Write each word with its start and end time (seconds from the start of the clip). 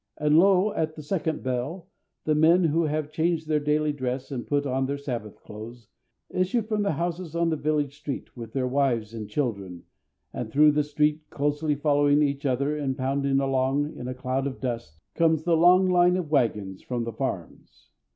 And, 0.17 0.39
lo! 0.39 0.73
at 0.73 0.95
the 0.95 1.03
second 1.03 1.43
bell, 1.43 1.87
the 2.23 2.33
men, 2.33 2.63
who 2.63 2.85
have 2.85 3.11
changed 3.11 3.47
their 3.47 3.59
daily 3.59 3.93
dress 3.93 4.31
and 4.31 4.47
put 4.47 4.65
on 4.65 4.87
their 4.87 4.97
Sabbath 4.97 5.35
clothes, 5.43 5.89
issue 6.31 6.63
from 6.63 6.81
the 6.81 6.93
houses 6.93 7.35
on 7.35 7.51
the 7.51 7.55
village 7.55 7.99
street 7.99 8.35
with 8.35 8.51
their 8.51 8.67
wives 8.67 9.13
and 9.13 9.29
children, 9.29 9.83
and 10.33 10.51
through 10.51 10.71
the 10.71 10.83
street, 10.83 11.29
closely 11.29 11.75
following 11.75 12.23
each 12.23 12.47
other 12.47 12.75
and 12.75 12.97
pounding 12.97 13.39
along 13.39 13.95
in 13.95 14.07
a 14.07 14.15
cloud 14.15 14.47
of 14.47 14.59
dust, 14.59 14.97
comes 15.13 15.43
the 15.43 15.55
long 15.55 15.87
line 15.87 16.17
of 16.17 16.31
wagons 16.31 16.81
from 16.81 17.03
the 17.03 17.13
farms. 17.13 17.91